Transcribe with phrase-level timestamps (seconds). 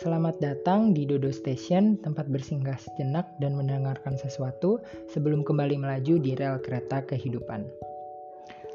[0.00, 4.80] Selamat datang di Dodo Station, tempat bersinggah sejenak dan mendengarkan sesuatu
[5.12, 7.68] sebelum kembali melaju di rel kereta kehidupan.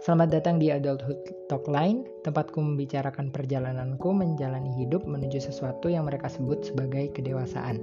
[0.06, 1.18] Selamat datang di Adulthood
[1.50, 7.82] Talk Line, tempatku membicarakan perjalananku menjalani hidup menuju sesuatu yang mereka sebut sebagai kedewasaan.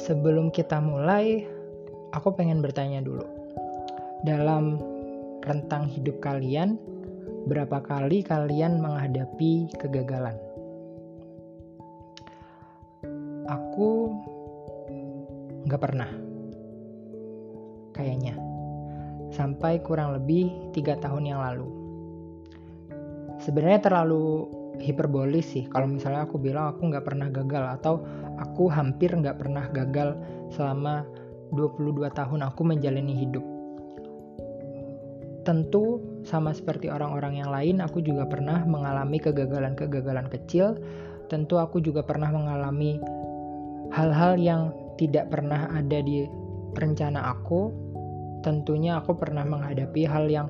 [0.00, 1.44] Sebelum kita mulai,
[2.16, 3.28] aku pengen bertanya dulu.
[4.24, 4.80] Dalam
[5.44, 6.80] rentang hidup kalian,
[7.52, 10.55] berapa kali kalian menghadapi kegagalan?
[13.46, 14.14] Aku
[15.66, 16.10] nggak pernah.
[17.94, 18.34] Kayaknya.
[19.34, 21.66] Sampai kurang lebih tiga tahun yang lalu.
[23.42, 24.48] Sebenarnya terlalu
[24.80, 27.94] hiperbolis sih kalau misalnya aku bilang aku nggak pernah gagal atau
[28.36, 30.16] aku hampir nggak pernah gagal
[30.52, 31.04] selama
[31.52, 33.44] 22 tahun aku menjalani hidup.
[35.46, 40.74] Tentu sama seperti orang-orang yang lain aku juga pernah mengalami kegagalan-kegagalan kecil.
[41.30, 42.98] Tentu aku juga pernah mengalami
[43.92, 46.24] hal-hal yang tidak pernah ada di
[46.76, 47.72] rencana aku,
[48.40, 50.48] tentunya aku pernah menghadapi hal yang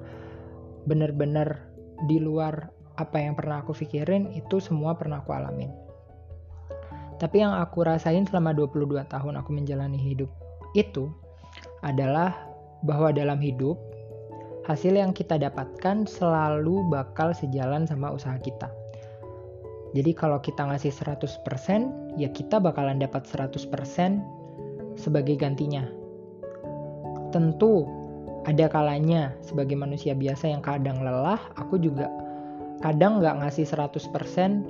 [0.87, 1.67] benar-benar
[2.07, 5.69] di luar apa yang pernah aku pikirin, itu semua pernah aku alamin.
[7.17, 10.29] Tapi yang aku rasain selama 22 tahun aku menjalani hidup
[10.77, 11.09] itu
[11.81, 12.37] adalah
[12.85, 13.81] bahwa dalam hidup
[14.69, 18.69] hasil yang kita dapatkan selalu bakal sejalan sama usaha kita.
[19.97, 23.65] Jadi kalau kita ngasih 100%, ya kita bakalan dapat 100%
[24.93, 25.89] sebagai gantinya.
[27.33, 27.89] Tentu
[28.45, 32.13] ada kalanya sebagai manusia biasa yang kadang lelah, aku juga
[32.85, 34.69] kadang nggak ngasih 100%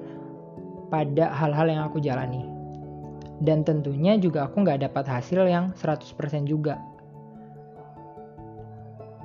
[0.95, 2.47] pada hal-hal yang aku jalani.
[3.43, 6.79] Dan tentunya juga aku nggak dapat hasil yang 100% juga.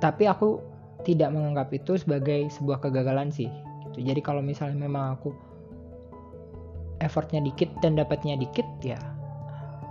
[0.02, 0.58] Tapi aku
[1.06, 3.46] tidak menganggap itu sebagai sebuah kegagalan sih.
[3.86, 4.02] Gitu.
[4.02, 5.51] Jadi kalau misalnya memang aku
[7.02, 8.98] effortnya dikit dan dapatnya dikit ya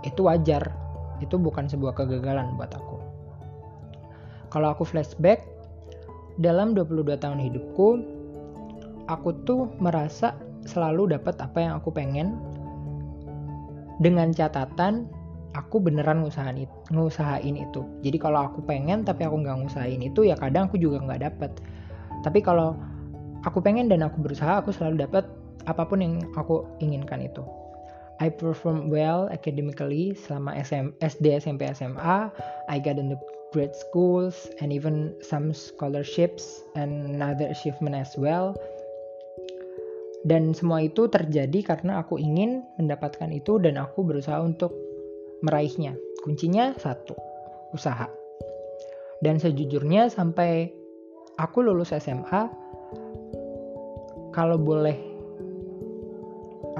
[0.02, 0.72] itu wajar
[1.20, 2.98] itu bukan sebuah kegagalan buat aku
[4.50, 5.44] kalau aku flashback
[6.40, 7.88] dalam 22 tahun hidupku
[9.06, 10.32] aku tuh merasa
[10.64, 12.38] selalu dapat apa yang aku pengen
[14.00, 15.06] dengan catatan
[15.52, 17.84] aku beneran ngusahain ngusahain itu.
[18.00, 21.52] Jadi kalau aku pengen tapi aku nggak ngusahain itu ya kadang aku juga nggak dapet.
[22.24, 22.78] Tapi kalau
[23.44, 25.24] aku pengen dan aku berusaha aku selalu dapat
[25.66, 27.44] apa pun yang aku inginkan itu.
[28.22, 32.30] I perform well academically selama SM, SD, SMP, SMA.
[32.70, 33.18] I got into
[33.50, 38.54] great schools and even some scholarships and another achievement as well.
[40.22, 44.70] Dan semua itu terjadi karena aku ingin mendapatkan itu dan aku berusaha untuk
[45.42, 45.98] meraihnya.
[46.22, 47.18] Kuncinya satu,
[47.74, 48.06] usaha.
[49.18, 50.70] Dan sejujurnya sampai
[51.42, 52.46] aku lulus SMA,
[54.30, 55.11] kalau boleh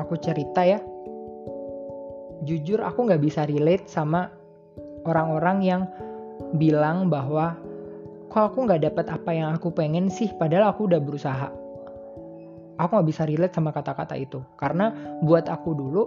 [0.02, 0.82] aku cerita ya.
[2.42, 4.26] Jujur aku nggak bisa relate sama
[5.06, 5.82] orang-orang yang
[6.58, 7.54] bilang bahwa
[8.26, 11.48] kok aku nggak dapat apa yang aku pengen sih padahal aku udah berusaha.
[12.82, 14.42] Aku nggak bisa relate sama kata-kata itu.
[14.58, 14.90] Karena
[15.22, 16.02] buat aku dulu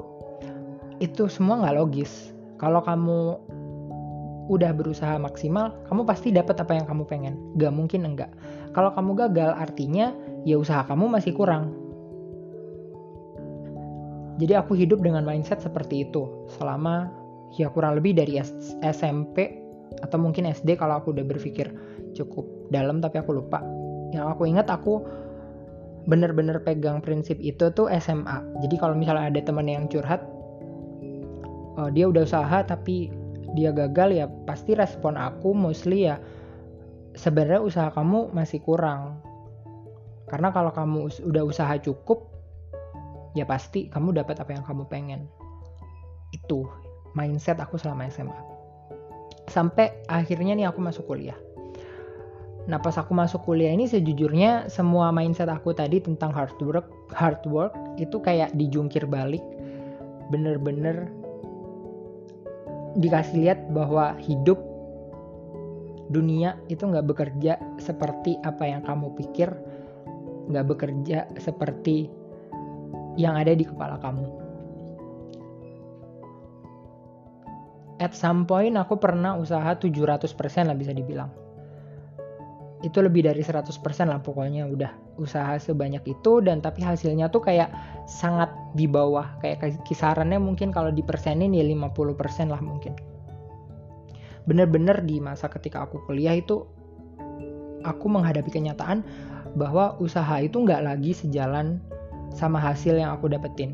[1.00, 2.36] itu semua nggak logis.
[2.60, 3.20] Kalau kamu
[4.46, 7.36] udah berusaha maksimal kamu pasti dapat apa yang kamu pengen.
[7.58, 8.30] Gak mungkin enggak
[8.76, 10.12] kalau kamu gagal artinya
[10.44, 11.85] ya usaha kamu masih kurang
[14.36, 17.08] jadi aku hidup dengan mindset seperti itu selama
[17.56, 18.36] ya kurang lebih dari
[18.84, 19.64] SMP
[20.04, 21.72] atau mungkin SD kalau aku udah berpikir
[22.16, 23.64] cukup dalam tapi aku lupa.
[24.12, 25.04] Yang aku ingat aku
[26.06, 28.44] bener-bener pegang prinsip itu tuh SMA.
[28.64, 30.22] Jadi kalau misalnya ada teman yang curhat,
[31.80, 33.10] uh, dia udah usaha tapi
[33.56, 36.20] dia gagal ya pasti respon aku mostly ya
[37.16, 39.24] sebenarnya usaha kamu masih kurang.
[40.28, 42.35] Karena kalau kamu udah usaha cukup,
[43.36, 45.28] ya pasti kamu dapat apa yang kamu pengen.
[46.32, 46.66] Itu
[47.14, 48.40] mindset aku selama SMA.
[49.52, 51.38] Sampai akhirnya nih aku masuk kuliah.
[52.66, 57.44] Nah pas aku masuk kuliah ini sejujurnya semua mindset aku tadi tentang hard work, hard
[57.46, 59.44] work itu kayak dijungkir balik.
[60.34, 61.12] Bener-bener
[62.98, 64.58] dikasih lihat bahwa hidup
[66.10, 69.54] dunia itu nggak bekerja seperti apa yang kamu pikir,
[70.50, 72.10] nggak bekerja seperti
[73.16, 74.46] yang ada di kepala kamu.
[78.04, 80.36] At some point aku pernah usaha 700%
[80.68, 81.32] lah bisa dibilang.
[82.84, 83.72] Itu lebih dari 100%
[84.12, 87.72] lah pokoknya udah usaha sebanyak itu dan tapi hasilnya tuh kayak
[88.04, 92.94] sangat di bawah kayak kisarannya mungkin kalau di persenin ya 50% lah mungkin.
[94.46, 96.68] Bener-bener di masa ketika aku kuliah itu
[97.88, 99.02] aku menghadapi kenyataan
[99.56, 101.80] bahwa usaha itu nggak lagi sejalan
[102.36, 103.74] sama hasil yang aku dapetin.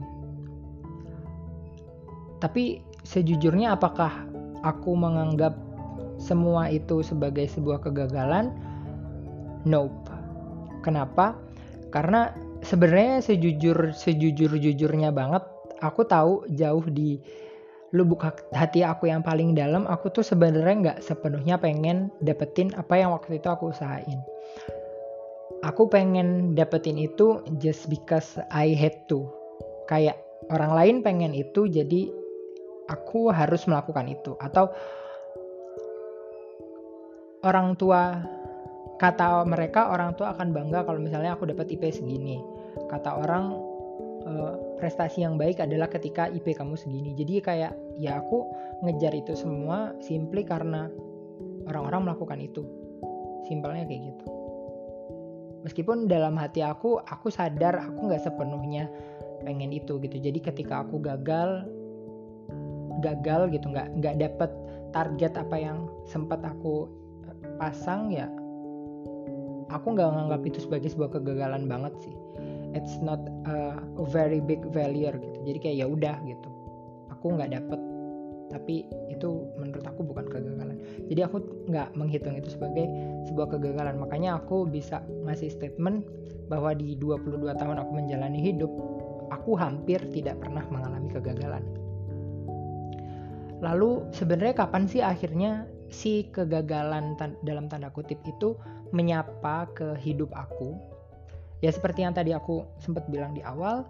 [2.37, 4.29] Tapi sejujurnya apakah
[4.61, 5.57] aku menganggap
[6.21, 8.53] semua itu sebagai sebuah kegagalan?
[9.65, 10.09] Nope.
[10.85, 11.37] Kenapa?
[11.89, 12.33] Karena
[12.65, 15.41] sebenarnya sejujur sejujur jujurnya banget,
[15.81, 17.21] aku tahu jauh di
[17.91, 18.23] lubuk
[18.55, 23.37] hati aku yang paling dalam, aku tuh sebenarnya nggak sepenuhnya pengen dapetin apa yang waktu
[23.37, 24.23] itu aku usahain.
[25.71, 29.23] Aku pengen dapetin itu just because I had to.
[29.87, 30.19] Kayak
[30.51, 32.11] orang lain pengen itu, jadi
[32.91, 34.35] aku harus melakukan itu.
[34.35, 34.67] Atau
[37.47, 38.19] orang tua
[38.99, 42.37] kata mereka orang tua akan bangga kalau misalnya aku dapat IP segini
[42.85, 43.57] kata orang
[44.29, 48.45] uh, prestasi yang baik adalah ketika IP kamu segini jadi kayak ya aku
[48.85, 50.85] ngejar itu semua simply karena
[51.65, 52.61] orang-orang melakukan itu
[53.49, 54.40] simpelnya kayak gitu
[55.65, 58.89] meskipun dalam hati aku aku sadar aku nggak sepenuhnya
[59.45, 60.17] pengen itu gitu.
[60.21, 61.65] Jadi ketika aku gagal
[63.01, 64.51] gagal gitu nggak nggak dapet
[64.93, 66.85] target apa yang sempat aku
[67.57, 68.29] pasang ya
[69.71, 72.15] aku nggak nganggap itu sebagai sebuah kegagalan banget sih.
[72.71, 75.37] It's not a, very big failure gitu.
[75.43, 76.49] Jadi kayak ya udah gitu.
[77.11, 77.79] Aku nggak dapet.
[78.51, 78.87] Tapi
[79.21, 80.81] itu menurut aku bukan kegagalan.
[81.05, 81.37] Jadi aku
[81.69, 82.89] nggak menghitung itu sebagai
[83.29, 84.01] sebuah kegagalan.
[84.01, 86.01] Makanya aku bisa ngasih statement
[86.49, 88.73] bahwa di 22 tahun aku menjalani hidup
[89.29, 91.61] aku hampir tidak pernah mengalami kegagalan.
[93.61, 97.13] Lalu sebenarnya kapan sih akhirnya si kegagalan
[97.45, 98.57] dalam tanda kutip itu
[98.89, 100.73] menyapa ke hidup aku?
[101.61, 103.85] Ya seperti yang tadi aku sempat bilang di awal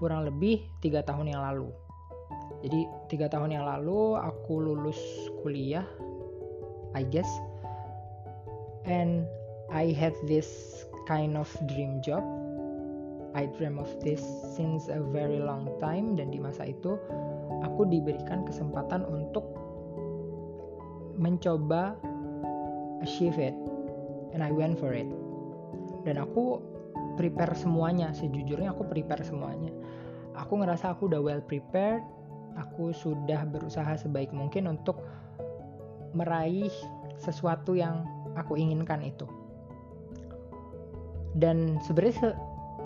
[0.00, 1.83] kurang lebih tiga tahun yang lalu
[2.64, 4.96] jadi tiga tahun yang lalu aku lulus
[5.44, 5.84] kuliah
[6.96, 7.28] I guess
[8.88, 9.28] and
[9.72, 10.48] I had this
[11.08, 12.24] kind of dream job.
[13.34, 14.22] I dream of this
[14.54, 16.94] since a very long time dan di masa itu
[17.66, 19.42] aku diberikan kesempatan untuk
[21.18, 21.98] mencoba
[23.02, 23.56] achieve it
[24.30, 25.10] and I went for it.
[26.06, 26.62] Dan aku
[27.18, 29.74] prepare semuanya sejujurnya aku prepare semuanya.
[30.38, 32.06] Aku ngerasa aku udah well prepared
[32.58, 35.02] aku sudah berusaha sebaik mungkin untuk
[36.14, 36.70] meraih
[37.18, 38.06] sesuatu yang
[38.38, 39.26] aku inginkan itu.
[41.34, 42.28] Dan sebenarnya se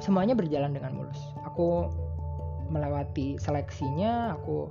[0.01, 1.21] semuanya berjalan dengan mulus.
[1.45, 1.91] Aku
[2.69, 4.69] melewati seleksinya aku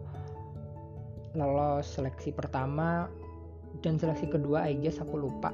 [1.38, 3.10] lolos seleksi pertama
[3.82, 5.54] dan seleksi kedua I guess aku lupa.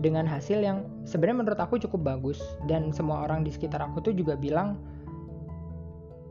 [0.00, 4.16] Dengan hasil yang sebenarnya menurut aku cukup bagus dan semua orang di sekitar aku tuh
[4.16, 4.80] juga bilang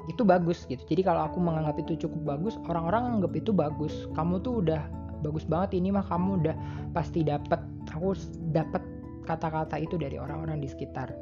[0.09, 0.81] itu bagus gitu.
[0.89, 4.09] Jadi kalau aku menganggap itu cukup bagus orang-orang anggap itu bagus.
[4.17, 4.81] Kamu tuh udah
[5.21, 6.55] bagus banget ini mah kamu udah
[6.91, 7.61] pasti dapat
[7.93, 8.17] aku
[8.49, 8.81] dapat
[9.29, 11.13] kata-kata itu dari orang-orang di sekitar.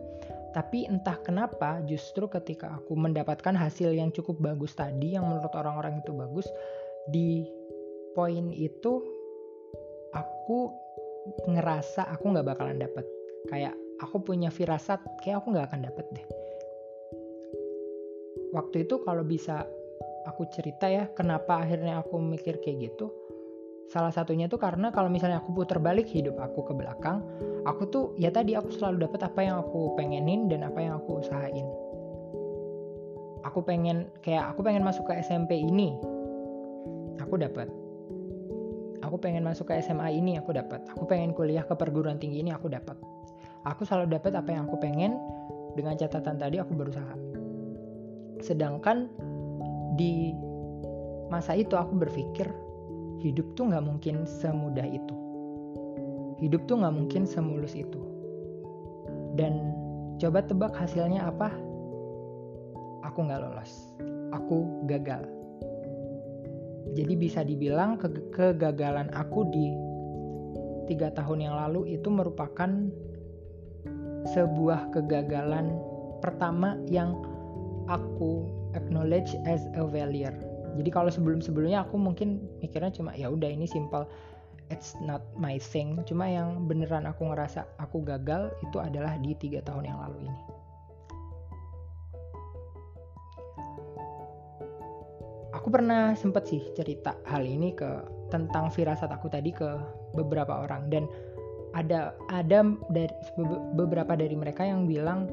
[0.56, 6.00] Tapi entah kenapa justru ketika aku mendapatkan hasil yang cukup bagus tadi yang menurut orang-orang
[6.00, 6.48] itu bagus
[7.12, 7.46] di
[8.16, 9.04] poin itu
[10.16, 10.72] aku
[11.52, 13.04] ngerasa aku nggak bakalan dapet.
[13.52, 16.47] Kayak aku punya firasat kayak aku nggak akan dapet deh
[18.58, 19.70] waktu itu kalau bisa
[20.26, 23.14] aku cerita ya kenapa akhirnya aku mikir kayak gitu.
[23.88, 27.24] Salah satunya tuh karena kalau misalnya aku putar balik hidup aku ke belakang
[27.64, 31.24] aku tuh ya tadi aku selalu dapet apa yang aku pengenin dan apa yang aku
[31.24, 31.68] usahain.
[33.48, 35.96] Aku pengen kayak aku pengen masuk ke SMP ini
[37.24, 37.72] aku dapat
[39.00, 42.52] aku pengen masuk ke SMA ini aku dapat aku pengen kuliah ke perguruan tinggi ini
[42.52, 43.00] aku dapat
[43.64, 45.16] aku selalu dapat apa yang aku pengen.
[45.78, 47.27] Dengan catatan tadi aku berusaha
[48.42, 49.10] sedangkan
[49.98, 50.32] di
[51.28, 52.48] masa itu aku berpikir
[53.22, 55.16] hidup tuh nggak mungkin semudah itu.
[56.38, 57.98] Hidup tuh nggak mungkin semulus itu.
[59.34, 59.74] Dan
[60.22, 61.50] coba tebak hasilnya apa?
[63.10, 63.94] Aku nggak lolos.
[64.34, 65.26] Aku gagal.
[66.94, 69.74] Jadi bisa dibilang ke kegagalan aku di
[70.88, 72.70] tiga tahun yang lalu itu merupakan
[74.34, 75.76] sebuah kegagalan
[76.24, 77.16] pertama yang
[77.88, 80.36] aku acknowledge as a failure.
[80.78, 84.06] Jadi kalau sebelum-sebelumnya aku mungkin mikirnya cuma ya udah ini simple
[84.70, 86.00] it's not my thing.
[86.06, 90.58] Cuma yang beneran aku ngerasa aku gagal itu adalah di tiga tahun yang lalu ini.
[95.68, 97.90] aku pernah sempet sih cerita hal ini ke
[98.32, 99.68] tentang firasat aku tadi ke
[100.16, 101.12] beberapa orang dan
[101.76, 103.12] ada ada dari
[103.76, 105.28] beberapa dari mereka yang bilang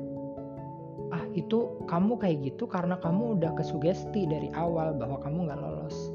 [1.34, 6.14] itu kamu kayak gitu karena kamu udah kesugesti dari awal bahwa kamu nggak lolos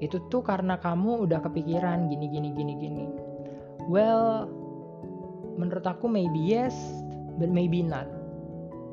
[0.00, 3.06] itu tuh karena kamu udah kepikiran gini gini gini gini
[3.90, 4.46] well
[5.58, 6.74] menurut aku maybe yes
[7.36, 8.06] but maybe not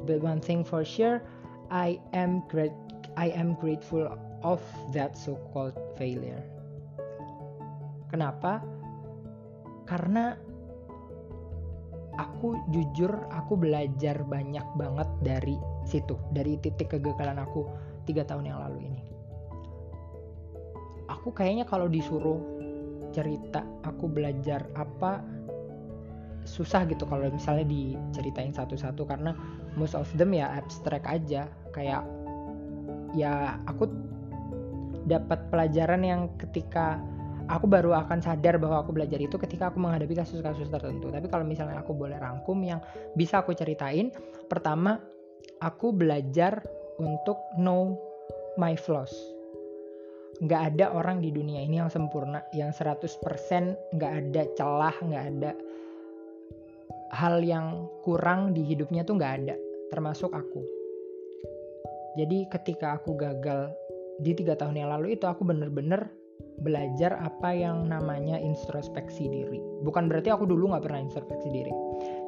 [0.04, 1.24] but one thing for sure
[1.70, 2.76] I am great
[3.18, 4.06] I am grateful
[4.46, 4.62] of
[4.94, 6.44] that so-called failure.
[8.14, 8.62] Kenapa?
[9.90, 10.38] Karena
[12.18, 15.56] aku jujur aku belajar banyak banget dari
[15.86, 17.70] situ dari titik kegagalan aku
[18.10, 19.02] tiga tahun yang lalu ini.
[21.08, 22.42] Aku kayaknya kalau disuruh
[23.16, 25.24] cerita aku belajar apa
[26.48, 29.36] susah gitu kalau misalnya diceritain satu-satu karena
[29.76, 31.48] most of them ya abstrak aja.
[31.72, 32.04] Kayak
[33.16, 33.88] ya aku
[35.08, 37.00] dapat pelajaran yang ketika
[37.48, 41.08] aku baru akan sadar bahwa aku belajar itu ketika aku menghadapi kasus-kasus tertentu.
[41.08, 42.84] Tapi kalau misalnya aku boleh rangkum yang
[43.16, 44.12] bisa aku ceritain,
[44.52, 45.00] pertama
[45.64, 46.60] aku belajar
[47.00, 47.96] untuk know
[48.60, 49.14] my flaws.
[50.38, 53.10] Nggak ada orang di dunia ini yang sempurna, yang 100%
[53.98, 55.52] nggak ada celah, nggak ada
[57.16, 59.56] hal yang kurang di hidupnya tuh nggak ada,
[59.90, 60.62] termasuk aku.
[62.18, 63.74] Jadi ketika aku gagal
[64.18, 66.10] di tiga tahun yang lalu itu aku bener-bener
[66.58, 69.62] belajar apa yang namanya introspeksi diri.
[69.86, 71.74] Bukan berarti aku dulu nggak pernah introspeksi diri.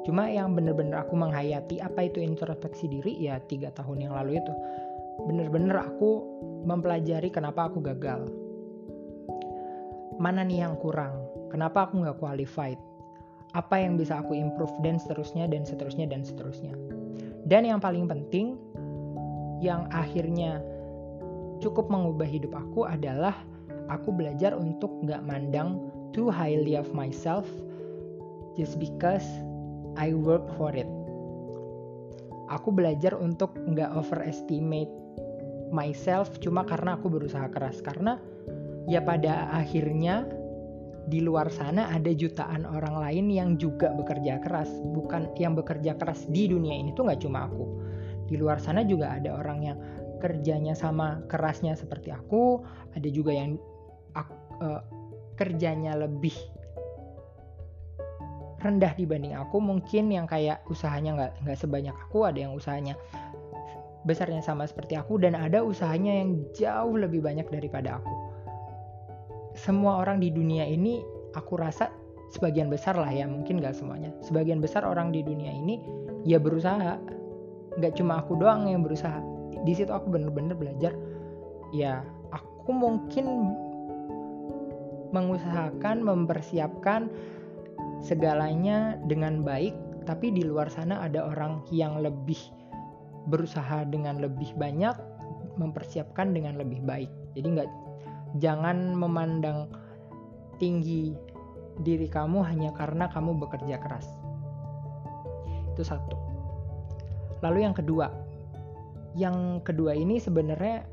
[0.05, 4.53] Cuma yang bener-bener aku menghayati apa itu introspeksi diri ya tiga tahun yang lalu itu.
[5.25, 6.23] Bener-bener aku
[6.63, 8.29] mempelajari kenapa aku gagal.
[10.21, 11.25] Mana nih yang kurang?
[11.49, 12.77] Kenapa aku nggak qualified?
[13.57, 16.73] Apa yang bisa aku improve dan seterusnya dan seterusnya dan seterusnya.
[17.49, 18.61] Dan yang paling penting,
[19.57, 20.61] yang akhirnya
[21.57, 23.33] cukup mengubah hidup aku adalah
[23.89, 27.45] aku belajar untuk nggak mandang too highly of myself
[28.55, 29.25] just because
[29.97, 30.87] I work for it.
[32.49, 34.89] Aku belajar untuk nggak overestimate
[35.69, 37.81] myself cuma karena aku berusaha keras.
[37.81, 38.17] Karena
[38.89, 40.25] ya pada akhirnya
[41.09, 44.69] di luar sana ada jutaan orang lain yang juga bekerja keras.
[44.93, 47.65] Bukan yang bekerja keras di dunia ini tuh nggak cuma aku.
[48.29, 49.77] Di luar sana juga ada orang yang
[50.19, 53.55] kerjanya sama kerasnya seperti aku ada juga yang
[54.59, 54.81] uh,
[55.35, 56.35] kerjanya lebih
[58.59, 62.99] rendah dibanding aku mungkin yang kayak usahanya nggak nggak sebanyak aku ada yang usahanya
[64.07, 68.13] besarnya sama seperti aku dan ada usahanya yang jauh lebih banyak daripada aku.
[69.59, 71.03] Semua orang di dunia ini
[71.35, 71.91] aku rasa
[72.31, 74.15] sebagian besar lah ya mungkin nggak semuanya.
[74.23, 75.83] Sebagian besar orang di dunia ini
[76.23, 76.95] ya berusaha.
[77.75, 79.19] Nggak cuma aku doang yang berusaha.
[79.67, 80.95] Di situ aku bener-bener belajar
[81.75, 81.99] ya
[82.31, 83.53] aku mungkin
[85.11, 87.09] mengusahakan mempersiapkan
[87.99, 89.73] segalanya dengan baik
[90.09, 92.39] tapi di luar sana ada orang yang lebih
[93.29, 94.97] berusaha dengan lebih banyak
[95.59, 97.11] mempersiapkan dengan lebih baik.
[97.37, 97.69] Jadi nggak
[98.41, 99.69] jangan memandang
[100.57, 101.13] tinggi
[101.85, 104.07] diri kamu hanya karena kamu bekerja keras.
[105.77, 106.17] Itu satu.
[107.45, 108.09] Lalu yang kedua.
[109.13, 110.85] Yang kedua ini sebenarnya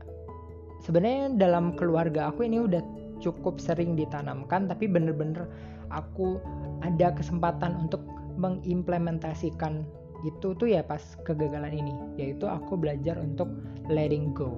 [0.84, 2.80] sebenarnya dalam keluarga aku ini udah
[3.26, 5.50] cukup sering ditanamkan tapi bener-bener
[5.90, 6.38] aku
[6.86, 8.06] ada kesempatan untuk
[8.38, 9.82] mengimplementasikan
[10.22, 13.50] itu tuh ya pas kegagalan ini yaitu aku belajar untuk
[13.90, 14.54] letting go.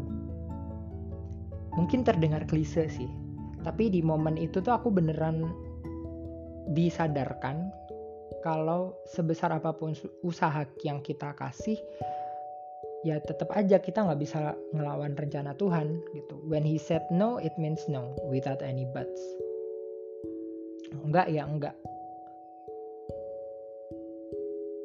[1.80, 3.08] Mungkin terdengar klise sih
[3.64, 5.48] tapi di momen itu tuh aku beneran
[6.76, 7.72] disadarkan
[8.44, 11.78] kalau sebesar apa pun usaha yang kita kasih
[13.06, 16.34] ya tetap aja kita nggak bisa ngelawan rencana Tuhan gitu.
[16.46, 19.20] When he said no, it means no without any buts.
[21.06, 21.76] Enggak ya enggak.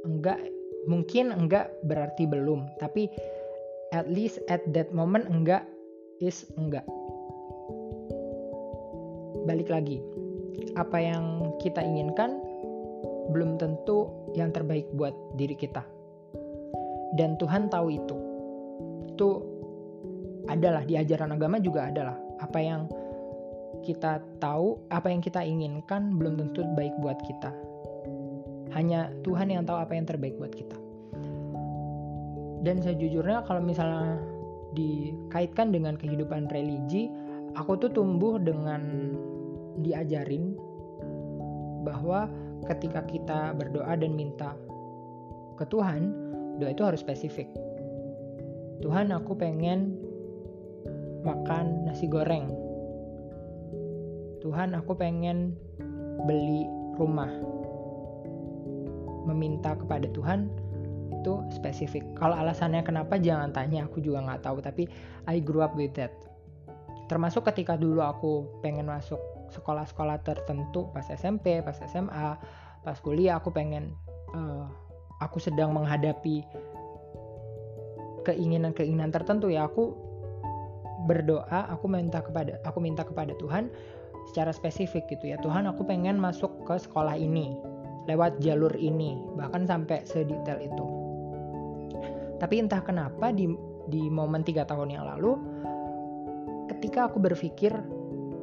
[0.03, 0.39] Enggak
[0.85, 3.07] mungkin enggak berarti belum, tapi
[3.95, 5.63] at least at that moment enggak
[6.19, 6.83] is enggak.
[9.43, 9.99] Balik lagi,
[10.75, 12.39] apa yang kita inginkan
[13.31, 15.92] belum tentu yang terbaik buat diri kita
[17.17, 18.17] dan Tuhan tahu itu.
[19.13, 19.29] Itu
[20.49, 22.17] adalah di ajaran agama juga adalah.
[22.41, 22.89] Apa yang
[23.83, 27.51] kita tahu apa yang kita inginkan belum tentu baik buat kita.
[28.73, 30.77] Hanya Tuhan yang tahu apa yang terbaik buat kita.
[32.63, 34.17] Dan sejujurnya kalau misalnya
[34.73, 37.11] dikaitkan dengan kehidupan religi
[37.53, 39.13] aku tuh tumbuh dengan
[39.85, 40.57] diajarin
[41.85, 42.31] bahwa
[42.65, 44.55] ketika kita berdoa dan minta
[45.59, 46.22] ke Tuhan
[46.61, 47.49] doa itu harus spesifik.
[48.83, 49.95] Tuhan aku pengen
[51.23, 52.51] makan nasi goreng.
[54.43, 55.55] Tuhan aku pengen
[56.27, 56.67] beli
[56.99, 57.31] rumah.
[59.23, 60.51] Meminta kepada Tuhan
[61.23, 62.03] itu spesifik.
[62.19, 64.59] Kalau alasannya kenapa jangan tanya aku juga nggak tahu.
[64.59, 64.83] Tapi
[65.31, 66.11] I grew up with that.
[67.07, 69.19] Termasuk ketika dulu aku pengen masuk
[69.55, 72.35] sekolah-sekolah tertentu pas SMP, pas SMA,
[72.83, 73.95] pas kuliah aku pengen
[74.35, 74.67] uh,
[75.23, 76.43] aku sedang menghadapi
[78.23, 79.95] keinginan-keinginan tertentu ya aku
[81.03, 83.67] berdoa aku minta kepada aku minta kepada Tuhan
[84.31, 85.37] secara spesifik gitu ya.
[85.43, 87.55] Tuhan aku pengen masuk ke sekolah ini
[88.07, 90.85] lewat jalur ini bahkan sampai sedetail itu.
[92.39, 93.51] Tapi entah kenapa di
[93.87, 95.35] di momen tiga tahun yang lalu
[96.71, 97.75] ketika aku berpikir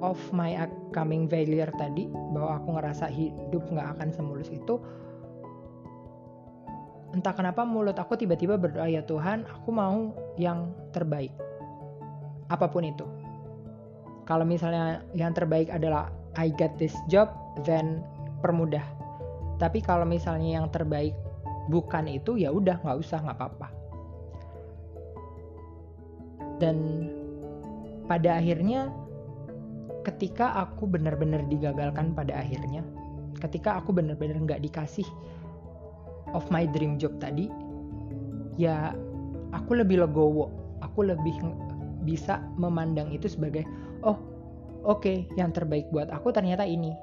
[0.04, 4.80] of my upcoming failure tadi bahwa aku ngerasa hidup nggak akan semulus itu
[7.10, 11.34] entah kenapa mulut aku tiba-tiba berdoa ya Tuhan aku mau yang terbaik.
[12.50, 13.06] Apa pun itu.
[14.26, 17.30] Kalau misalnya yang terbaik adalah I get this job
[17.66, 18.06] then
[18.42, 18.84] permudah.
[19.58, 21.12] Tapi kalau misalnya yang terbaik
[21.66, 23.68] bukan itu ya udah nggak usah nggak apa-apa.
[26.62, 27.08] Dan
[28.06, 28.90] pada akhirnya
[30.06, 32.80] ketika aku benar-benar digagalkan pada akhirnya
[33.40, 35.06] ketika aku benar-benar nggak dikasih
[36.36, 37.50] of my dream job tadi
[38.60, 38.92] ya
[39.56, 40.50] aku lebih legowo.
[40.80, 41.36] Aku lebih
[42.08, 43.68] bisa memandang itu sebagai
[44.00, 44.16] oh
[44.84, 46.96] oke okay, yang terbaik buat aku ternyata ini.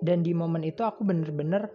[0.00, 1.68] Dan di momen itu aku bener-bener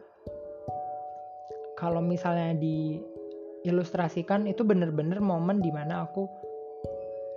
[1.77, 6.29] kalau misalnya diilustrasikan itu bener-bener momen di mana aku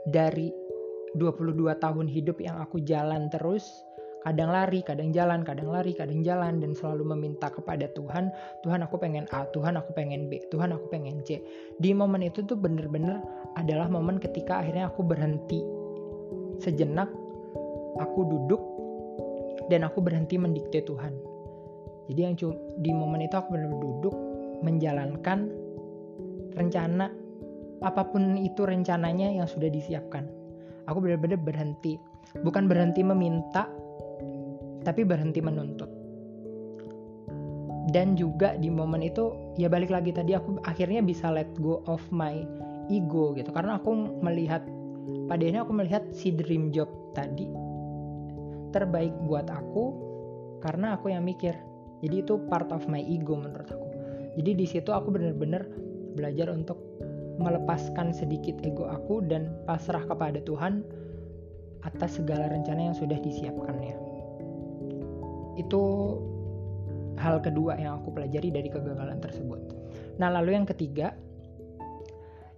[0.08, 0.52] dari
[1.16, 3.83] 22 tahun hidup yang aku jalan terus
[4.24, 8.32] kadang lari, kadang jalan, kadang lari, kadang jalan dan selalu meminta kepada Tuhan,
[8.64, 11.44] Tuhan aku pengen A, Tuhan aku pengen B, Tuhan aku pengen C.
[11.76, 13.20] Di momen itu tuh bener-bener
[13.60, 15.60] adalah momen ketika akhirnya aku berhenti
[16.64, 17.12] sejenak,
[18.00, 18.62] aku duduk
[19.68, 21.12] dan aku berhenti mendikte Tuhan.
[22.08, 22.34] Jadi yang
[22.80, 24.14] di momen itu aku benar-benar duduk
[24.64, 25.52] menjalankan
[26.56, 27.12] rencana
[27.84, 30.24] apa pun itu rencananya yang sudah disiapkan.
[30.88, 32.00] Aku benar-benar berhenti,
[32.40, 33.68] bukan berhenti meminta,
[34.84, 35.88] tapi berhenti menuntut.
[37.92, 42.00] Dan juga di momen itu ya balik lagi tadi aku akhirnya bisa let go of
[42.12, 42.44] my
[42.88, 44.64] ego gitu karena aku melihat
[45.28, 47.48] pada ini aku melihat si dream job tadi
[48.72, 49.84] terbaik buat aku
[50.64, 51.54] karena aku yang mikir.
[52.04, 53.88] Jadi itu part of my ego menurut aku.
[54.40, 55.64] Jadi di situ aku benar-benar
[56.18, 56.80] belajar untuk
[57.38, 60.82] melepaskan sedikit ego aku dan pasrah kepada Tuhan
[61.84, 64.03] atas segala rencana yang sudah disiapkannya
[65.54, 65.82] itu
[67.18, 69.60] hal kedua yang aku pelajari dari kegagalan tersebut.
[70.18, 71.14] Nah, lalu yang ketiga,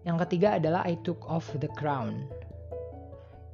[0.05, 2.29] yang ketiga adalah I took off the crown.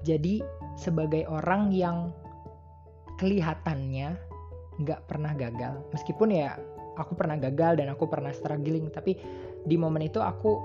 [0.03, 0.43] Jadi
[0.79, 2.11] sebagai orang yang
[3.19, 4.19] kelihatannya
[4.83, 6.59] nggak pernah gagal, meskipun ya
[6.99, 9.15] aku pernah gagal dan aku pernah struggling, tapi
[9.63, 10.59] di momen itu aku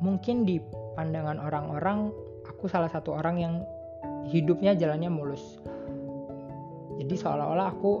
[0.00, 0.58] mungkin di
[0.96, 2.08] pandangan orang-orang
[2.48, 3.54] aku salah satu orang yang
[4.28, 5.60] hidupnya jalannya mulus
[7.00, 7.92] jadi seolah-olah aku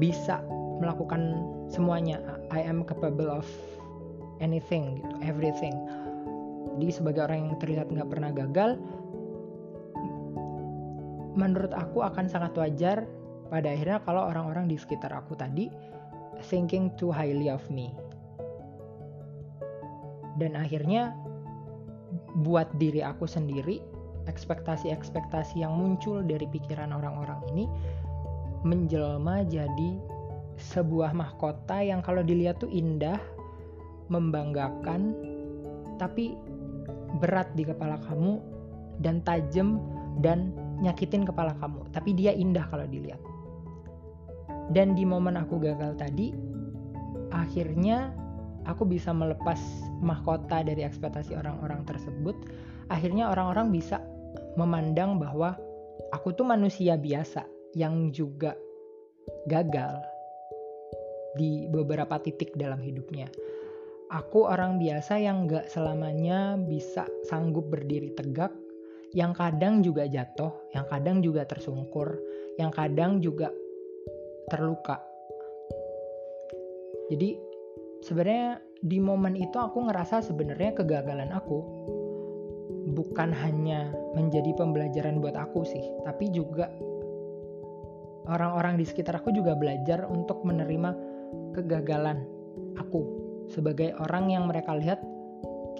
[0.00, 0.40] bisa
[0.78, 2.22] melakukan semuanya.
[2.54, 3.44] I am capable of
[4.38, 5.74] anything gitu everything.
[6.78, 8.78] Jadi sebagai orang yang terlihat nggak pernah gagal
[11.38, 13.06] menurut aku akan sangat wajar
[13.46, 15.70] pada akhirnya kalau orang-orang di sekitar aku tadi
[16.50, 17.94] thinking too highly of me.
[20.38, 21.14] Dan akhirnya
[22.42, 23.82] buat diri aku sendiri
[24.28, 27.64] ekspektasi-ekspektasi yang muncul dari pikiran orang-orang ini
[28.62, 29.98] menjelma jadi
[30.58, 33.18] sebuah mahkota yang kalau dilihat tuh indah,
[34.10, 35.14] membanggakan,
[35.96, 36.34] tapi
[37.22, 38.42] berat di kepala kamu
[38.98, 39.78] dan tajam
[40.18, 40.50] dan
[40.82, 41.86] nyakitin kepala kamu.
[41.94, 43.22] Tapi dia indah kalau dilihat.
[44.74, 46.34] Dan di momen aku gagal tadi,
[47.32, 48.12] akhirnya
[48.68, 49.56] aku bisa melepas
[50.04, 52.36] mahkota dari ekspektasi orang-orang tersebut.
[52.92, 54.02] Akhirnya orang-orang bisa
[54.58, 55.54] memandang bahwa
[56.10, 57.46] aku tuh manusia biasa
[57.78, 58.58] yang juga
[59.46, 60.02] gagal
[61.38, 63.30] di beberapa titik dalam hidupnya.
[64.10, 68.50] Aku orang biasa yang gak selamanya bisa sanggup berdiri tegak,
[69.14, 72.16] yang kadang juga jatuh, yang kadang juga tersungkur,
[72.56, 73.52] yang kadang juga
[74.48, 74.98] terluka.
[77.12, 77.36] Jadi
[78.00, 81.58] sebenarnya di momen itu aku ngerasa sebenarnya kegagalan aku
[82.94, 86.70] bukan hanya menjadi pembelajaran buat aku sih, tapi juga
[88.28, 90.94] orang-orang di sekitar aku juga belajar untuk menerima
[91.56, 92.24] kegagalan
[92.76, 93.04] aku
[93.48, 95.00] sebagai orang yang mereka lihat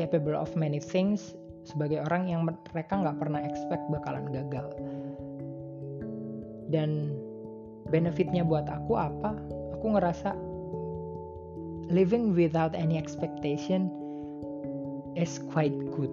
[0.00, 1.36] capable of many things,
[1.68, 4.68] sebagai orang yang mereka nggak pernah expect bakalan gagal.
[6.68, 7.16] Dan
[7.88, 9.36] benefitnya buat aku apa?
[9.80, 10.36] Aku ngerasa
[11.88, 13.88] living without any expectation
[15.16, 16.12] is quite good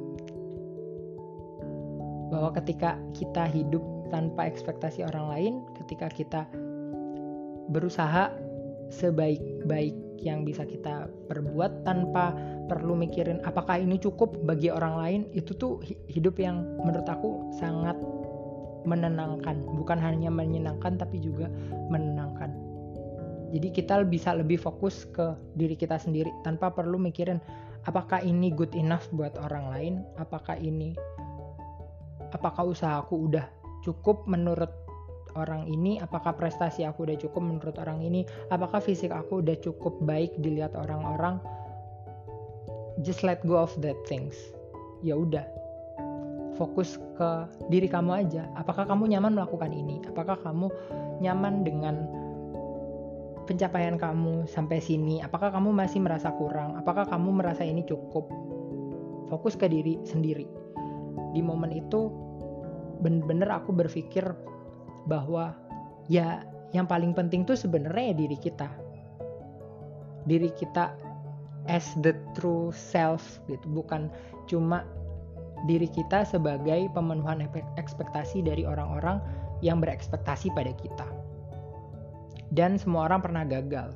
[2.29, 6.41] bahwa ketika kita hidup tanpa ekspektasi orang lain, ketika kita
[7.69, 8.29] berusaha
[8.93, 12.33] sebaik-baik yang bisa kita perbuat tanpa
[12.65, 17.97] perlu mikirin apakah ini cukup bagi orang lain itu tuh hidup yang menurut aku sangat
[18.85, 19.65] menenangkan.
[19.65, 21.49] Bukan hanya menyenangkan tapi juga
[21.89, 22.53] menenangkan.
[23.53, 27.41] Jadi kita bisa lebih fokus ke diri kita sendiri tanpa perlu mikirin
[27.85, 30.97] apakah ini good enough buat orang lain apakah ini
[32.35, 33.47] apakah usahaku udah
[33.79, 34.69] cukup menurut
[35.39, 36.03] orang ini?
[36.03, 38.27] Apakah prestasi aku udah cukup menurut orang ini?
[38.51, 41.39] Apakah fisik aku udah cukup baik dilihat orang-orang?
[43.03, 44.35] Just let go of that things.
[45.03, 45.43] Ya udah.
[46.55, 47.29] Fokus ke
[47.67, 48.47] diri kamu aja.
[48.55, 49.99] Apakah kamu nyaman melakukan ini?
[50.07, 50.71] Apakah kamu
[51.19, 51.95] nyaman dengan
[53.43, 55.19] pencapaian kamu sampai sini?
[55.19, 56.79] Apakah kamu masih merasa kurang?
[56.79, 58.31] Apakah kamu merasa ini cukup?
[59.27, 60.47] Fokus ke diri sendiri.
[61.35, 62.24] Di momen itu
[63.01, 64.23] bener-bener aku berpikir
[65.05, 65.53] bahwa
[66.11, 68.69] ya yang paling penting tuh sebenarnya ya diri kita.
[70.25, 70.91] Diri kita
[71.69, 73.63] as the true self gitu.
[73.71, 74.11] Bukan
[74.49, 74.83] cuma
[75.65, 77.45] diri kita sebagai pemenuhan
[77.79, 79.23] ekspektasi dari orang-orang
[79.63, 81.07] yang berekspektasi pada kita.
[82.53, 83.95] Dan semua orang pernah gagal.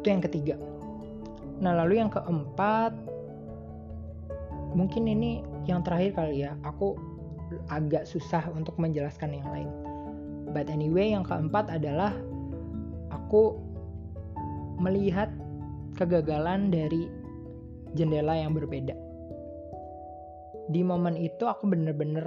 [0.00, 0.56] Itu yang ketiga.
[1.60, 2.92] Nah lalu yang keempat
[4.72, 6.98] mungkin ini yang terakhir kali ya aku
[7.70, 9.70] agak susah untuk menjelaskan yang lain.
[10.50, 12.14] But anyway, yang keempat adalah
[13.14, 13.58] aku
[14.82, 15.30] melihat
[15.94, 17.06] kegagalan dari
[17.94, 18.94] jendela yang berbeda.
[20.70, 22.26] Di momen itu aku bener-bener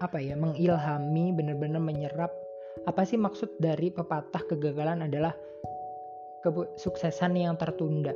[0.00, 2.32] apa ya mengilhami, bener-bener menyerap
[2.84, 5.32] apa sih maksud dari pepatah kegagalan adalah
[6.44, 8.12] kesuksesan yang tertunda.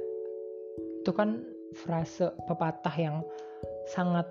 [1.01, 1.41] Itu kan
[1.73, 3.17] frase pepatah yang
[3.91, 4.27] sangat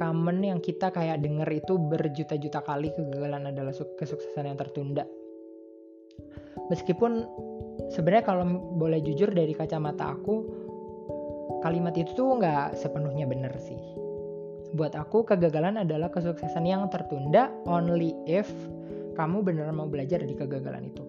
[0.00, 5.04] common yang kita kayak denger itu berjuta-juta kali kegagalan adalah kesuksesan yang tertunda.
[6.72, 7.28] Meskipun
[7.92, 8.44] sebenarnya kalau
[8.80, 10.48] boleh jujur dari kacamata aku,
[11.60, 13.76] kalimat itu tuh nggak sepenuhnya benar sih.
[14.72, 18.48] Buat aku kegagalan adalah kesuksesan yang tertunda only if
[19.18, 21.04] kamu benar mau belajar dari kegagalan itu.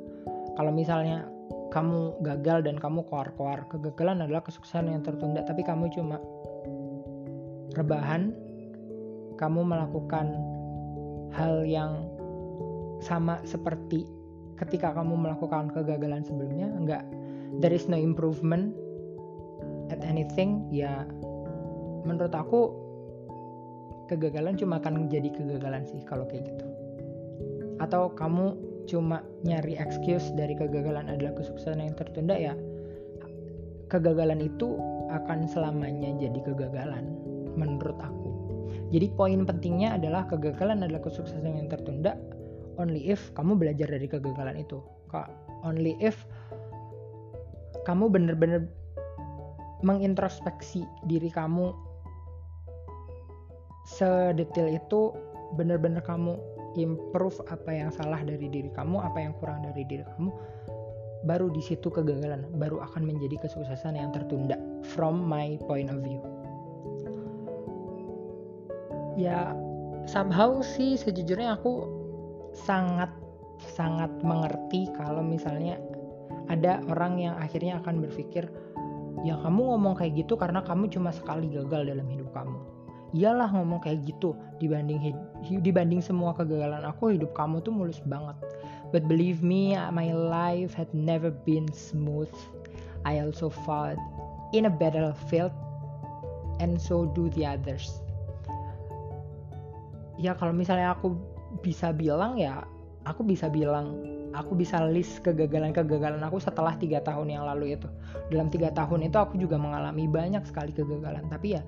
[0.59, 1.29] Kalau misalnya
[1.71, 6.19] kamu gagal dan kamu koar-koar, kegagalan adalah kesuksesan yang tertunda tapi kamu cuma
[7.75, 8.35] rebahan
[9.39, 10.37] kamu melakukan
[11.33, 12.05] hal yang
[13.01, 14.05] sama seperti
[14.59, 17.01] ketika kamu melakukan kegagalan sebelumnya enggak.
[17.59, 18.77] There is no improvement
[19.89, 21.03] at anything ya
[22.05, 22.71] menurut aku
[24.07, 26.67] kegagalan cuma akan jadi kegagalan sih kalau kayak gitu.
[27.81, 32.53] Atau kamu cuma nyari excuse dari kegagalan adalah kesuksesan yang tertunda ya
[33.91, 34.79] kegagalan itu
[35.11, 38.31] akan selamanya jadi kegagalan menurut aku.
[38.91, 42.19] Jadi poin pentingnya adalah kegagalan adalah kesuksesan yang tertunda.
[42.75, 44.83] Only if kamu belajar dari kegagalan itu.
[45.63, 46.27] Only if
[47.87, 48.67] kamu benar-benar
[49.81, 51.73] mengintrospeksi diri kamu
[53.87, 55.15] sedetail itu
[55.57, 56.37] benar-benar kamu
[56.79, 60.29] improve apa yang salah dari diri kamu, apa yang kurang dari diri kamu,
[61.27, 64.55] baru di situ kegagalan, baru akan menjadi kesuksesan yang tertunda
[64.95, 66.21] from my point of view
[69.19, 69.55] ya
[70.07, 71.87] somehow sih sejujurnya aku
[72.55, 73.11] sangat
[73.77, 75.77] sangat mengerti kalau misalnya
[76.49, 78.49] ada orang yang akhirnya akan berpikir
[79.21, 82.57] ya kamu ngomong kayak gitu karena kamu cuma sekali gagal dalam hidup kamu.
[83.11, 84.31] Iyalah ngomong kayak gitu
[84.63, 85.11] dibanding
[85.59, 88.39] dibanding semua kegagalan aku hidup kamu tuh mulus banget.
[88.95, 92.31] But believe me my life had never been smooth.
[93.03, 93.99] I also fought
[94.55, 95.51] in a battlefield
[96.63, 97.99] and so do the others
[100.21, 101.17] ya kalau misalnya aku
[101.65, 102.61] bisa bilang ya
[103.09, 103.97] aku bisa bilang
[104.31, 107.89] aku bisa list kegagalan-kegagalan aku setelah tiga tahun yang lalu itu.
[108.31, 111.27] Dalam tiga tahun itu aku juga mengalami banyak sekali kegagalan.
[111.27, 111.61] Tapi ya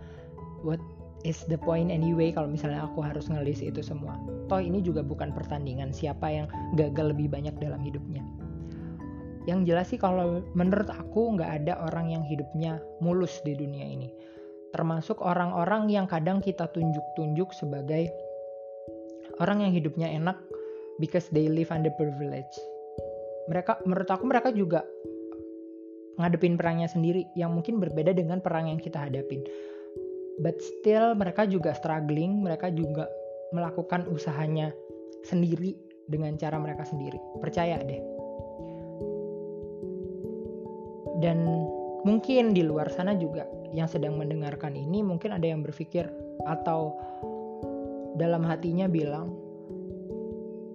[0.63, 0.79] what
[1.27, 4.15] is the point anyway kalau misalnya aku harus ngelis itu semua?
[4.47, 8.23] Toh ini juga bukan pertandingan siapa yang gagal lebih banyak dalam hidupnya.
[9.43, 14.07] Yang jelas sih kalau menurut aku nggak ada orang yang hidupnya mulus di dunia ini.
[14.71, 18.09] Termasuk orang-orang yang kadang kita tunjuk-tunjuk sebagai
[19.41, 20.37] orang yang hidupnya enak
[21.01, 22.53] because they live under privilege.
[23.49, 24.85] Mereka menurut aku mereka juga
[26.21, 29.41] ngadepin perangnya sendiri yang mungkin berbeda dengan perang yang kita hadapin.
[30.41, 33.09] But still mereka juga struggling, mereka juga
[33.53, 34.73] melakukan usahanya
[35.25, 35.77] sendiri
[36.09, 37.17] dengan cara mereka sendiri.
[37.41, 38.01] Percaya deh.
[41.21, 41.45] Dan
[42.03, 46.05] mungkin di luar sana juga yang sedang mendengarkan ini mungkin ada yang berpikir
[46.45, 46.93] atau
[48.17, 49.33] dalam hatinya bilang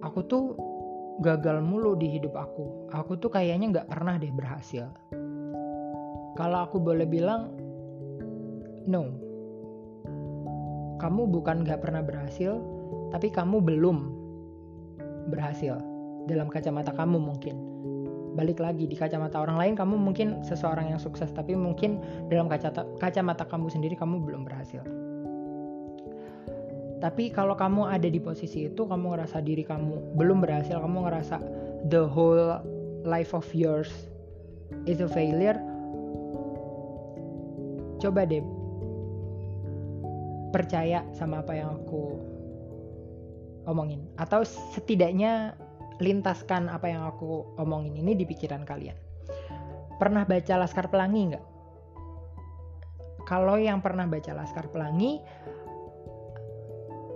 [0.03, 0.43] aku tuh
[1.19, 2.89] gagal mulu di hidup aku.
[2.95, 4.87] Aku tuh kayaknya nggak pernah deh berhasil.
[6.39, 7.51] Kalau aku boleh bilang,
[8.87, 9.03] no.
[10.99, 12.59] Kamu bukan nggak pernah berhasil,
[13.11, 13.97] tapi kamu belum
[15.31, 15.79] berhasil
[16.27, 17.55] dalam kacamata kamu mungkin.
[18.35, 21.99] Balik lagi di kacamata orang lain kamu mungkin seseorang yang sukses, tapi mungkin
[22.31, 24.83] dalam kacamata kacamata kamu sendiri kamu belum berhasil.
[26.99, 31.39] Tapi kalau kamu ada di posisi itu, kamu ngerasa diri kamu belum berhasil, kamu ngerasa
[31.87, 32.59] the whole
[33.07, 33.87] life of yours
[34.83, 35.55] is a failure.
[37.99, 38.43] Coba deh
[40.49, 42.19] percaya sama apa yang aku
[43.69, 44.41] omongin atau
[44.73, 45.53] setidaknya
[46.01, 48.95] lintaskan apa yang aku omongin ini di pikiran kalian.
[49.99, 51.45] Pernah baca Laskar Pelangi nggak?
[53.27, 55.21] Kalau yang pernah baca Laskar Pelangi,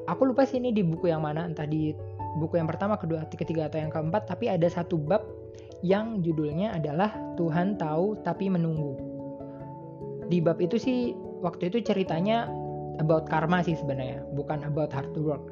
[0.07, 1.95] aku lupa sih ini di buku yang mana entah di
[2.39, 5.23] buku yang pertama kedua ketiga atau yang keempat tapi ada satu bab
[5.83, 8.95] yang judulnya adalah Tuhan tahu tapi menunggu.
[10.31, 11.11] Di bab itu sih
[11.43, 12.47] waktu itu ceritanya
[13.03, 15.43] about karma sih sebenarnya bukan about hard work.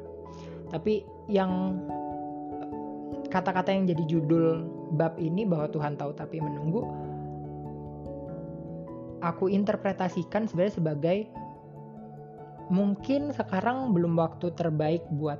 [0.72, 1.76] Tapi yang
[3.28, 4.64] kata-kata yang jadi judul
[4.96, 6.84] bab ini bahwa Tuhan tahu tapi menunggu
[9.22, 11.18] aku interpretasikan sebenarnya sebagai
[12.72, 15.36] mungkin sekarang belum waktu terbaik buat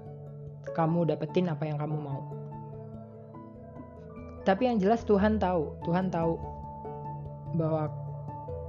[0.77, 2.23] kamu dapetin apa yang kamu mau.
[4.45, 6.37] Tapi yang jelas Tuhan tahu, Tuhan tahu
[7.57, 7.89] bahwa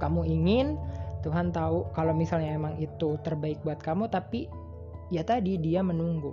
[0.00, 0.80] kamu ingin,
[1.20, 4.48] Tuhan tahu kalau misalnya emang itu terbaik buat kamu, tapi
[5.12, 6.32] ya tadi dia menunggu.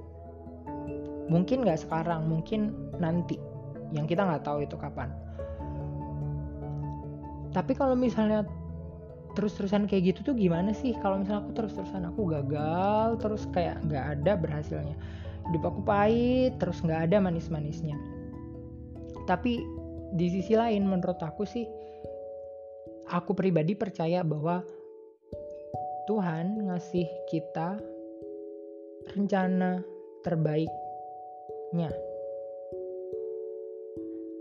[1.28, 3.36] Mungkin nggak sekarang, mungkin nanti.
[3.92, 5.12] Yang kita nggak tahu itu kapan.
[7.52, 8.48] Tapi kalau misalnya
[9.34, 10.96] terus-terusan kayak gitu tuh gimana sih?
[11.00, 14.96] Kalau misalnya aku terus-terusan aku gagal terus kayak nggak ada berhasilnya.
[15.50, 17.98] Hidup aku pahit terus nggak ada manis-manisnya.
[19.26, 19.64] Tapi
[20.12, 21.64] di sisi lain menurut aku sih
[23.12, 24.64] aku pribadi percaya bahwa
[26.06, 27.80] Tuhan ngasih kita
[29.16, 29.82] rencana
[30.24, 31.90] terbaiknya.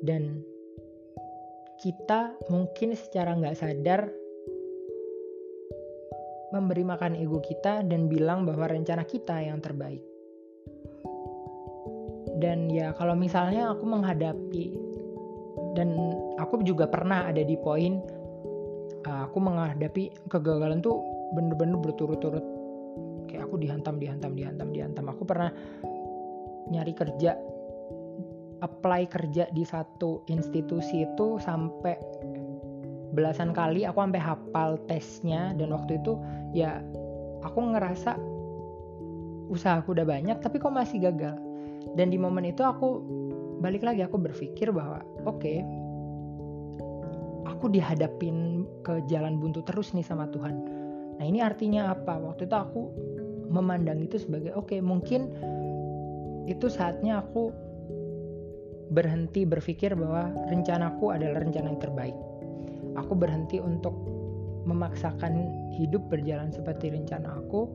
[0.01, 0.41] Dan
[1.81, 4.20] kita mungkin secara nggak sadar
[6.51, 10.03] memberi makan ego kita dan bilang bahwa rencana kita yang terbaik.
[12.41, 14.91] Dan ya kalau misalnya aku menghadapi
[15.77, 15.95] dan
[16.41, 18.01] aku juga pernah ada di poin
[19.07, 20.99] uh, aku menghadapi kegagalan tuh
[21.37, 22.43] bener-bener berturut-turut
[23.31, 25.55] kayak aku dihantam dihantam dihantam dihantam aku pernah
[26.71, 27.39] nyari kerja
[28.61, 31.97] apply kerja di satu institusi itu sampai
[33.11, 36.15] belasan kali aku sampai hafal tesnya dan waktu itu
[36.55, 36.79] ya
[37.43, 38.15] aku ngerasa
[39.51, 41.35] usaha aku udah banyak tapi kok masih gagal.
[41.99, 43.03] Dan di momen itu aku
[43.59, 45.59] balik lagi aku berpikir bahwa oke okay,
[47.51, 50.55] aku dihadapin ke jalan buntu terus nih sama Tuhan.
[51.19, 52.17] Nah ini artinya apa?
[52.17, 52.81] Waktu itu aku
[53.51, 55.35] memandang itu sebagai oke okay, mungkin
[56.47, 57.51] itu saatnya aku
[58.91, 62.17] berhenti berpikir bahwa rencanaku adalah rencana yang terbaik
[63.01, 63.97] aku berhenti untuk
[64.69, 65.49] memaksakan
[65.81, 67.67] hidup berjalan seperti rencana aku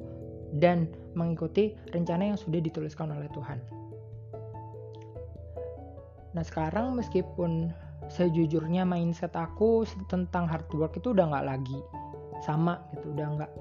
[0.61, 3.59] dan mengikuti rencana yang sudah dituliskan oleh Tuhan.
[6.35, 7.73] Nah sekarang meskipun
[8.11, 11.79] sejujurnya mindset aku tentang hard work itu udah nggak lagi
[12.43, 13.51] sama gitu, udah nggak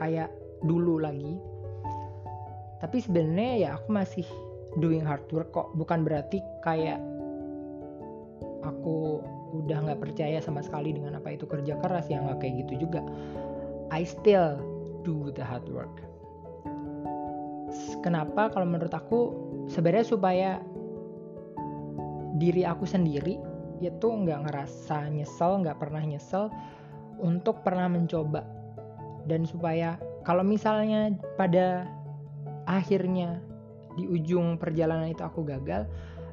[0.00, 0.30] kayak
[0.64, 1.36] dulu lagi.
[2.80, 4.26] Tapi sebenarnya ya aku masih
[4.80, 6.98] doing hard work kok, bukan berarti kayak
[8.64, 9.20] aku
[9.54, 13.00] udah nggak percaya sama sekali dengan apa itu kerja keras yang nggak kayak gitu juga.
[13.94, 14.58] I still
[15.06, 16.02] do the hard work.
[18.02, 18.50] Kenapa?
[18.50, 19.20] Kalau menurut aku
[19.70, 20.50] sebenarnya supaya
[22.34, 23.38] diri aku sendiri
[23.78, 26.50] itu nggak ngerasa nyesel nggak pernah nyesel
[27.22, 28.42] untuk pernah mencoba.
[29.24, 31.88] Dan supaya kalau misalnya pada
[32.66, 33.40] akhirnya
[33.94, 35.86] di ujung perjalanan itu aku gagal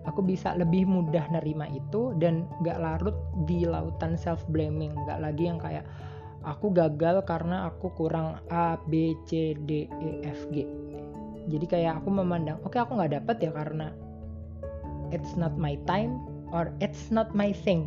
[0.10, 3.14] aku bisa lebih mudah nerima itu dan gak larut
[3.46, 5.86] di lautan self blaming gak lagi yang kayak
[6.42, 10.66] aku gagal karena aku kurang A B C D E F G.
[11.50, 13.94] Jadi kayak aku memandang oke okay, aku nggak dapet ya karena
[15.14, 16.18] it's not my time
[16.50, 17.86] or it's not my thing.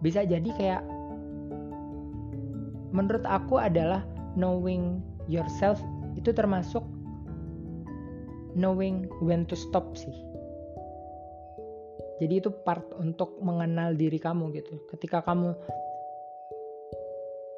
[0.00, 0.82] Bisa jadi kayak
[2.92, 4.04] menurut aku adalah
[4.36, 5.80] knowing yourself
[6.16, 6.84] itu termasuk
[8.56, 10.12] knowing when to stop sih
[12.22, 14.78] jadi itu part untuk mengenal diri kamu gitu.
[14.94, 15.58] Ketika kamu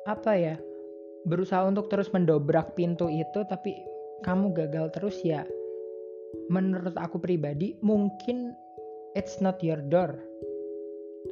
[0.08, 0.56] apa ya
[1.28, 3.76] berusaha untuk terus mendobrak pintu itu tapi
[4.24, 5.44] kamu gagal terus ya
[6.48, 8.56] menurut aku pribadi mungkin
[9.12, 10.16] it's not your door.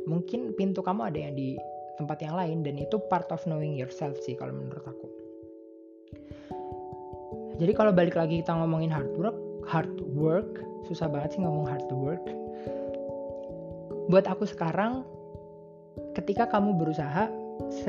[0.04, 1.56] Mungkin pintu kamu ada yang di
[1.96, 5.08] tempat yang lain dan itu part of knowing yourself sih kalau menurut aku.
[7.56, 11.88] Jadi kalau balik lagi kita ngomongin hard work hard work susah banget sih ngomong hard
[11.96, 12.24] work
[14.12, 15.08] buat aku sekarang
[16.12, 17.32] ketika kamu berusaha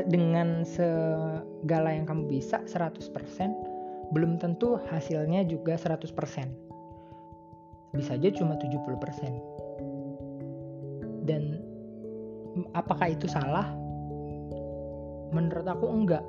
[0.07, 3.11] dengan segala yang kamu bisa 100%
[4.15, 6.07] belum tentu hasilnya juga 100%
[7.99, 9.53] bisa aja cuma 70%
[11.27, 11.63] dan
[12.75, 13.71] apakah itu salah?
[15.33, 16.23] Menurut aku enggak.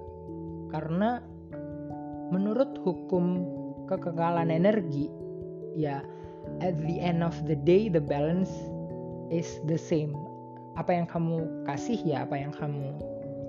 [0.72, 1.20] Karena
[2.33, 3.44] menurut hukum
[3.87, 5.12] kekekalan energi
[5.76, 6.00] ya
[6.64, 8.50] at the end of the day the balance
[9.30, 10.12] is the same.
[10.74, 12.98] Apa yang kamu kasih ya apa yang kamu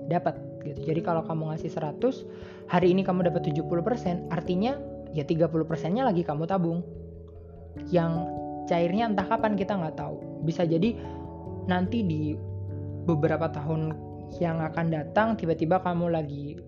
[0.06, 0.86] dapat gitu.
[0.86, 2.00] Jadi kalau kamu ngasih 100
[2.70, 4.78] hari ini kamu dapat 70% artinya
[5.10, 6.86] ya 30% nya lagi kamu tabung.
[7.90, 8.12] Yang
[8.70, 10.42] cairnya entah kapan kita nggak tahu.
[10.46, 10.94] Bisa jadi
[11.66, 12.38] nanti di
[13.06, 13.94] beberapa tahun
[14.42, 16.58] yang akan datang tiba-tiba kamu lagi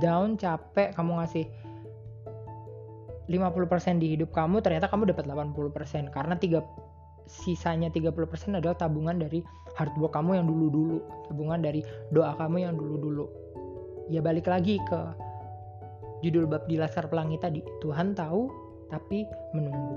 [0.00, 1.46] down capek kamu ngasih
[3.28, 6.60] 50% di hidup kamu ternyata kamu dapat 80% karena tiga
[7.24, 9.40] sisanya 30% adalah tabungan dari
[9.74, 11.80] hard work kamu yang dulu-dulu tabungan dari
[12.12, 13.26] doa kamu yang dulu-dulu
[14.12, 15.00] ya balik lagi ke
[16.20, 18.48] judul bab di Laskar Pelangi tadi Tuhan tahu
[18.92, 19.24] tapi
[19.56, 19.96] menunggu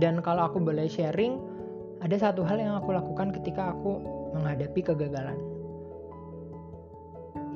[0.00, 1.36] dan kalau aku boleh sharing
[2.00, 4.00] ada satu hal yang aku lakukan ketika aku
[4.32, 5.36] menghadapi kegagalan.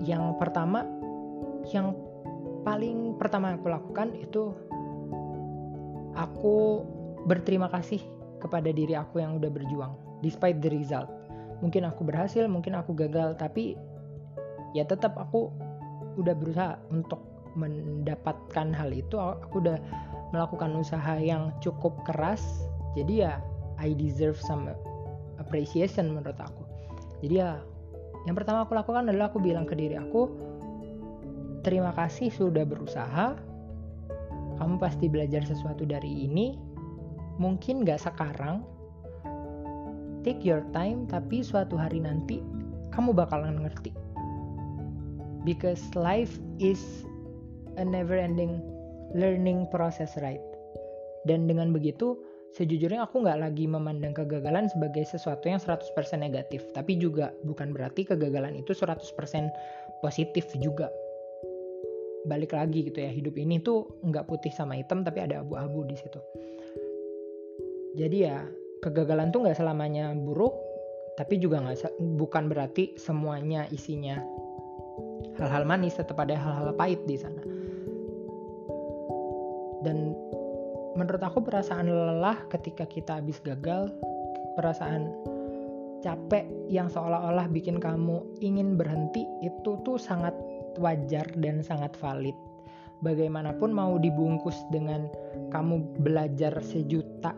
[0.04, 0.84] Yang pertama,
[1.72, 1.96] yang
[2.60, 4.52] paling pertama yang aku lakukan itu
[6.12, 6.84] aku
[7.24, 8.00] berterima kasih
[8.40, 11.08] kepada diri aku yang udah berjuang despite the result.
[11.64, 13.78] Mungkin aku berhasil, mungkin aku gagal, tapi
[14.76, 15.48] ya tetap aku
[16.20, 17.24] udah berusaha untuk
[17.56, 19.16] mendapatkan hal itu.
[19.16, 19.80] Aku udah
[20.34, 22.42] melakukan usaha yang cukup keras.
[22.92, 23.40] Jadi ya
[23.78, 24.70] I deserve some
[25.38, 26.62] appreciation menurut aku
[27.24, 27.50] jadi ya
[28.24, 30.30] yang pertama aku lakukan adalah aku bilang ke diri aku
[31.66, 33.36] terima kasih sudah berusaha
[34.54, 36.54] kamu pasti belajar sesuatu dari ini
[37.36, 38.62] mungkin gak sekarang
[40.22, 42.40] take your time tapi suatu hari nanti
[42.94, 43.92] kamu bakalan ngerti
[45.44, 47.04] because life is
[47.76, 48.62] a never ending
[49.12, 50.42] learning process right
[51.28, 52.16] dan dengan begitu
[52.54, 55.90] sejujurnya aku nggak lagi memandang kegagalan sebagai sesuatu yang 100%
[56.22, 59.02] negatif, tapi juga bukan berarti kegagalan itu 100%
[59.98, 60.86] positif juga.
[62.24, 65.98] Balik lagi gitu ya, hidup ini tuh nggak putih sama hitam tapi ada abu-abu di
[65.98, 66.22] situ.
[67.94, 68.42] Jadi ya,
[68.82, 70.54] kegagalan tuh nggak selamanya buruk,
[71.14, 74.18] tapi juga nggak bukan berarti semuanya isinya
[75.38, 77.42] hal-hal manis, tetap ada hal-hal pahit di sana.
[79.82, 80.14] Dan
[80.98, 83.90] menurut aku perasaan lelah ketika kita habis gagal,
[84.58, 85.10] perasaan
[86.00, 90.36] capek yang seolah-olah bikin kamu ingin berhenti itu tuh sangat
[90.78, 92.36] wajar dan sangat valid.
[93.02, 95.10] Bagaimanapun mau dibungkus dengan
[95.52, 97.36] kamu belajar sejuta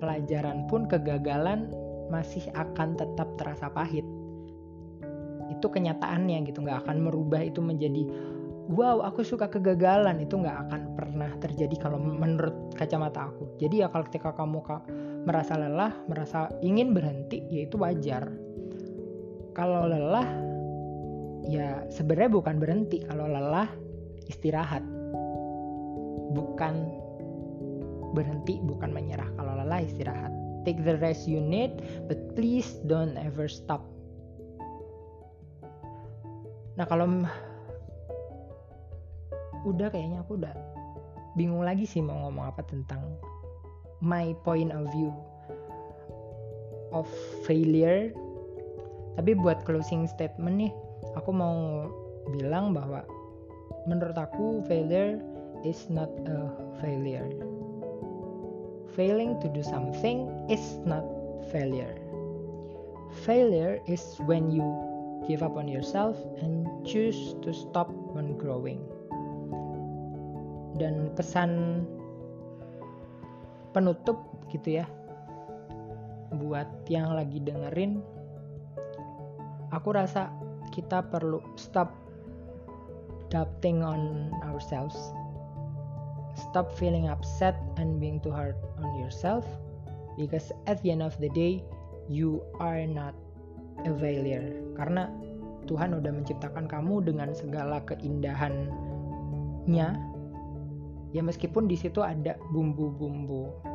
[0.00, 1.70] pelajaran pun kegagalan
[2.10, 4.02] masih akan tetap terasa pahit.
[5.52, 8.08] Itu kenyataannya gitu, nggak akan merubah itu menjadi
[8.70, 10.18] wow aku suka kegagalan.
[10.22, 13.60] Itu nggak akan pernah terjadi kalau menurut kacamata aku.
[13.62, 14.62] Jadi ya kalau ketika kamu
[15.28, 18.30] merasa lelah merasa ingin berhenti ya itu wajar.
[19.52, 20.28] Kalau lelah
[21.46, 23.02] ya sebenarnya bukan berhenti.
[23.04, 23.68] Kalau lelah
[24.30, 24.82] istirahat.
[26.30, 26.74] Bukan
[28.14, 29.26] berhenti bukan menyerah.
[29.34, 30.34] Kalau lelah istirahat.
[30.66, 31.78] Take the rest you need
[32.10, 33.86] but please don't ever stop.
[36.74, 37.06] Nah kalau
[39.62, 40.50] udah kayaknya aku udah
[41.38, 42.98] bingung lagi sih mau ngomong apa tentang
[44.02, 45.14] my point of view
[46.90, 47.06] of
[47.46, 48.10] failure.
[49.14, 50.72] Tapi buat closing statement nih
[51.14, 51.86] aku mau
[52.34, 53.06] bilang bahwa
[53.86, 55.22] menurut aku failure
[55.62, 56.50] is not a
[56.82, 57.49] failure
[59.00, 61.00] failing to do something is not
[61.48, 61.96] failure.
[63.24, 64.60] Failure is when you
[65.24, 68.84] give up on yourself and choose to stop when growing.
[70.76, 71.80] Dan pesan
[73.72, 74.20] penutup
[74.52, 74.86] gitu ya
[76.36, 78.04] buat yang lagi dengerin
[79.72, 80.28] aku rasa
[80.76, 81.88] kita perlu stop
[83.32, 85.14] doubting on ourselves
[86.50, 89.46] stop feeling upset and being too hard on yourself
[90.18, 91.62] because at the end of the day
[92.10, 93.14] you are not
[93.86, 94.50] a failure.
[94.74, 95.06] Karena
[95.70, 99.88] Tuhan udah menciptakan kamu dengan segala keindahannya.
[101.14, 103.70] Ya meskipun di situ ada bumbu-bumbu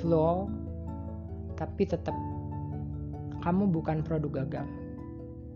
[0.00, 0.48] flow
[1.60, 2.16] tapi tetap
[3.44, 4.66] kamu bukan produk gagal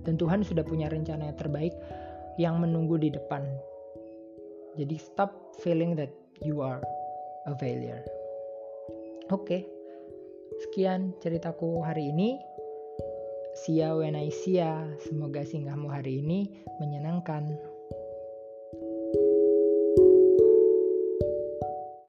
[0.05, 1.73] dan Tuhan sudah punya rencana yang terbaik
[2.37, 3.41] yang menunggu di depan
[4.79, 6.81] jadi stop feeling that you are
[7.51, 8.07] a failure
[9.35, 9.67] oke okay.
[10.63, 12.39] sekian ceritaku hari ini
[13.59, 13.91] See ya
[14.47, 14.87] ya.
[15.03, 16.47] Semoga singgahmu hari ini
[16.79, 17.59] menyenangkan.